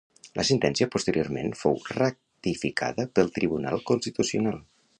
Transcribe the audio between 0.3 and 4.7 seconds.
La sentència posteriorment fou ratificada pel Tribunal Constitucional.